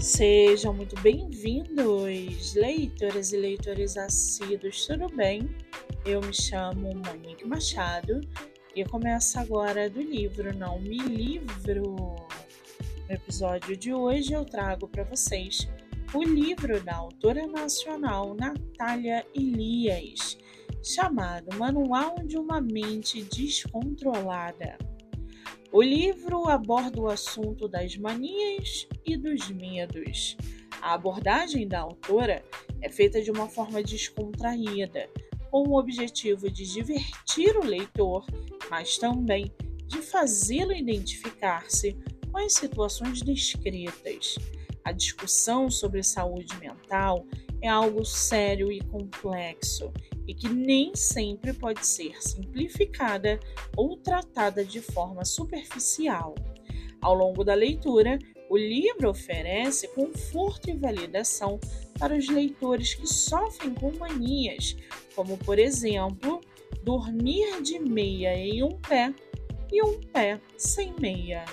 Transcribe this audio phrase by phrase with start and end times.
[0.00, 5.48] Sejam muito bem-vindos, leitoras e leitores assíduos, tudo bem?
[6.04, 8.20] Eu me chamo Monique Machado
[8.74, 11.96] e começo agora do livro Não Me Livro.
[13.08, 15.66] No episódio de hoje eu trago para vocês
[16.12, 20.36] o livro da autora nacional Natália Elias,
[20.84, 24.76] chamado Manual de uma Mente Descontrolada.
[25.76, 30.34] O livro aborda o assunto das manias e dos medos.
[30.80, 32.42] A abordagem da autora
[32.80, 35.06] é feita de uma forma descontraída,
[35.50, 38.24] com o objetivo de divertir o leitor,
[38.70, 39.52] mas também
[39.86, 41.94] de fazê-lo identificar-se
[42.32, 44.36] com as situações descritas.
[44.82, 47.26] A discussão sobre saúde mental
[47.60, 49.92] é algo sério e complexo
[50.26, 53.38] e que nem sempre pode ser simplificada
[53.76, 56.34] ou tratada de forma superficial.
[57.00, 61.58] Ao longo da leitura, o livro oferece conforto e validação
[61.98, 64.76] para os leitores que sofrem com manias,
[65.14, 66.40] como, por exemplo,
[66.82, 69.12] dormir de meia em um pé
[69.72, 71.44] e um pé sem meia.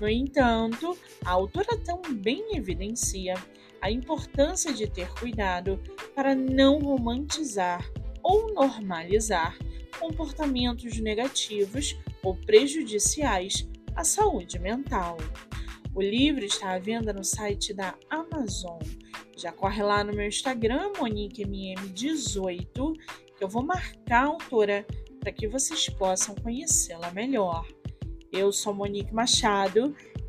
[0.00, 3.34] No entanto, a autora também evidencia
[3.80, 5.80] a importância de ter cuidado
[6.14, 7.84] para não romantizar
[8.22, 9.56] ou normalizar
[9.98, 15.16] comportamentos negativos ou prejudiciais à saúde mental.
[15.94, 18.78] O livro está à venda no site da Amazon.
[19.36, 22.92] Já corre lá no meu Instagram, MoniqueMM18,
[23.36, 24.86] que eu vou marcar a autora
[25.18, 27.66] para que vocês possam conhecê-la melhor.
[28.32, 29.94] Eu sou Monique Machado.